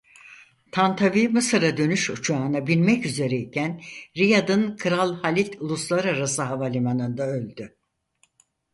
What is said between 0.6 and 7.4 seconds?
Tantavi Mısır'a dönüş uçağına binmek üzereyken Riyad'ın Kral Halid Uluslararası Havalimanı'nda